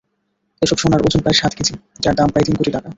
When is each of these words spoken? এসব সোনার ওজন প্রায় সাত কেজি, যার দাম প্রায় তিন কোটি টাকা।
এসব 0.61 0.77
সোনার 0.77 1.01
ওজন 1.01 1.21
প্রায় 1.21 1.37
সাত 1.37 1.51
কেজি, 1.55 1.73
যার 1.99 2.15
দাম 2.15 2.27
প্রায় 2.29 2.45
তিন 2.47 2.55
কোটি 2.55 2.71
টাকা। 2.71 2.87